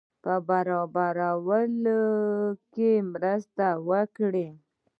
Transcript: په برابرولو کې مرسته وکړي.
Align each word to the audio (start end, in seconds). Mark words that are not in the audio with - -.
په 0.23 0.33
برابرولو 0.47 2.03
کې 2.73 2.91
مرسته 3.11 3.65
وکړي. 3.89 4.47